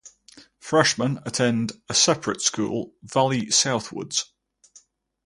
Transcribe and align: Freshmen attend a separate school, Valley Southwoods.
Freshmen 0.57 1.19
attend 1.27 1.73
a 1.87 1.93
separate 1.93 2.41
school, 2.41 2.95
Valley 3.03 3.49
Southwoods. 3.51 4.31